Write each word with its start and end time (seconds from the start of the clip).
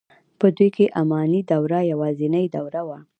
په 0.39 0.47
دوی 0.57 0.69
کې 0.75 0.85
اماني 1.01 1.41
دوره 1.51 1.79
یوازنۍ 1.91 2.45
دوره 2.55 2.81
وه. 2.87 2.99